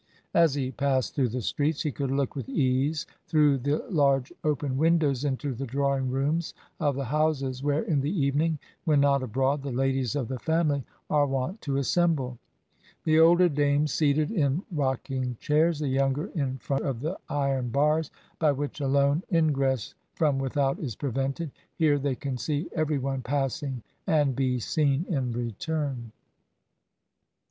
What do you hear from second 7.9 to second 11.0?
the evening, when not abroad, the ladies of the family